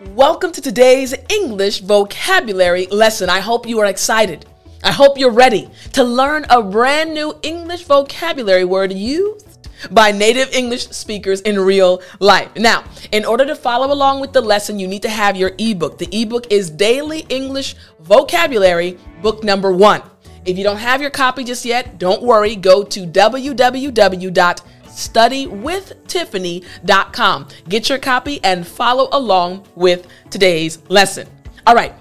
[0.00, 3.28] Welcome to today's English vocabulary lesson.
[3.28, 4.46] I hope you are excited.
[4.82, 10.54] I hope you're ready to learn a brand new English vocabulary word used by native
[10.54, 12.48] English speakers in real life.
[12.56, 15.98] Now, in order to follow along with the lesson, you need to have your ebook.
[15.98, 20.00] The ebook is Daily English Vocabulary, book number one.
[20.46, 22.56] If you don't have your copy just yet, don't worry.
[22.56, 24.62] Go to www
[25.00, 27.48] studywithtiffany.com.
[27.68, 31.28] Get your copy and follow along with today's lesson.
[31.66, 31.92] All right,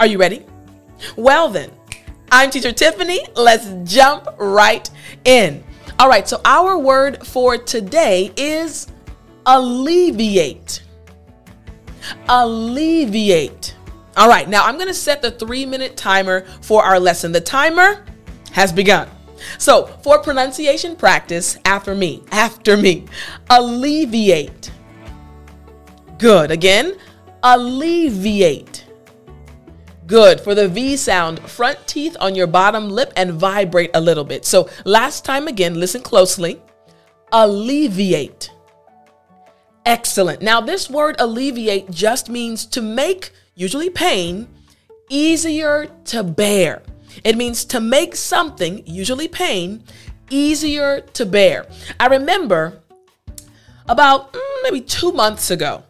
[0.00, 0.44] are you ready?
[1.16, 1.70] Well, then,
[2.30, 3.20] I'm Teacher Tiffany.
[3.36, 4.88] Let's jump right
[5.24, 5.64] in.
[5.98, 8.86] All right, so our word for today is
[9.46, 10.82] alleviate.
[12.28, 13.76] Alleviate.
[14.16, 17.30] All right, now I'm going to set the three minute timer for our lesson.
[17.32, 18.04] The timer
[18.52, 19.08] has begun.
[19.58, 23.06] So, for pronunciation practice, after me, after me,
[23.50, 24.70] alleviate.
[26.18, 26.50] Good.
[26.50, 26.96] Again,
[27.42, 28.86] alleviate.
[30.06, 30.40] Good.
[30.40, 34.44] For the V sound, front teeth on your bottom lip and vibrate a little bit.
[34.44, 36.60] So, last time again, listen closely.
[37.32, 38.50] Alleviate.
[39.84, 40.42] Excellent.
[40.42, 44.46] Now, this word alleviate just means to make, usually pain,
[45.08, 46.82] easier to bear.
[47.24, 49.84] It means to make something, usually pain,
[50.30, 51.66] easier to bear.
[52.00, 52.82] I remember
[53.88, 55.84] about mm, maybe two months ago,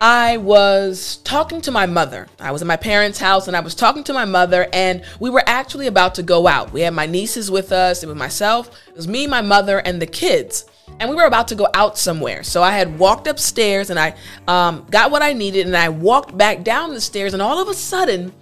[0.00, 2.26] I was talking to my mother.
[2.40, 5.30] I was at my parents' house and I was talking to my mother, and we
[5.30, 6.72] were actually about to go out.
[6.72, 10.02] We had my nieces with us, it was myself, it was me, my mother, and
[10.02, 10.64] the kids.
[10.98, 12.42] And we were about to go out somewhere.
[12.42, 14.14] So I had walked upstairs and I
[14.48, 17.68] um, got what I needed, and I walked back down the stairs, and all of
[17.68, 18.32] a sudden,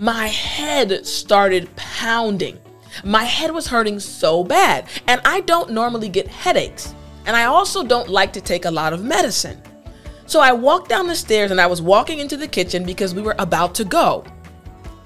[0.00, 2.58] my head started pounding.
[3.04, 6.94] My head was hurting so bad, and I don't normally get headaches,
[7.26, 9.60] and I also don't like to take a lot of medicine.
[10.24, 13.20] So I walked down the stairs and I was walking into the kitchen because we
[13.20, 14.24] were about to go.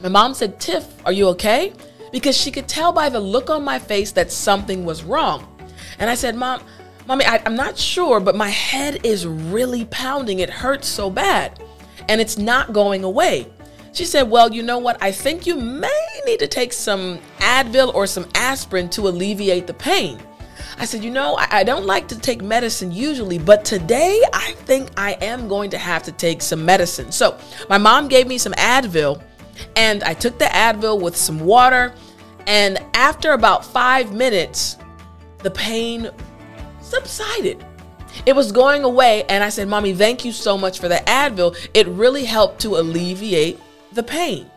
[0.01, 1.73] My mom said, Tiff, are you okay?
[2.13, 5.49] Because she could tell by the look on my face that something was wrong.
[5.99, 6.63] And I said, Mom,
[7.09, 10.39] Mommy, I, am not sure, but my head is really pounding.
[10.39, 11.61] It hurts so bad,
[12.09, 13.49] and it's not going away.
[13.95, 15.01] She said, Well, you know what?
[15.01, 19.75] I think you may need to take some Advil or some aspirin to alleviate the
[19.75, 20.21] pain.
[20.79, 24.53] I said, You know, I, I, don't like to take medicine usually, but today I
[24.67, 27.13] think I am going to have to take some medicine.
[27.13, 27.39] So
[27.71, 29.23] my mom gave me some Advil,
[29.77, 31.95] and I took the Advil with some water.
[32.49, 34.77] And after about five minutes,
[35.39, 36.11] the pain
[36.81, 37.65] subsided.
[38.27, 41.57] It was going away, and I said, Mommy, thank you so much for the Advil.
[41.75, 43.61] It really helped to alleviate
[43.95, 44.51] the pain.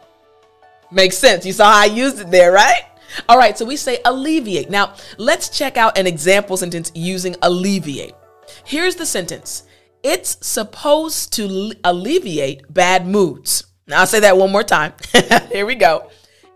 [0.91, 1.45] Makes sense.
[1.45, 2.83] You saw how I used it there, right?
[3.29, 4.69] All right, so we say alleviate.
[4.69, 8.13] Now, let's check out an example sentence using alleviate.
[8.63, 9.63] Here's the sentence
[10.03, 13.65] It's supposed to alleviate bad moods.
[13.87, 14.93] Now, I'll say that one more time.
[15.51, 16.09] Here we go.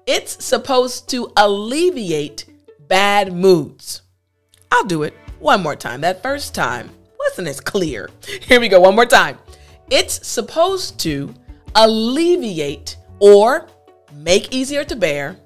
[0.05, 2.45] It's supposed to alleviate
[2.87, 4.01] bad moods.
[4.71, 6.01] I'll do it one more time.
[6.01, 8.09] That first time wasn't as clear.
[8.41, 9.37] Here we go, one more time.
[9.89, 11.33] It's supposed to
[11.75, 13.67] alleviate or
[14.13, 15.37] make easier to bear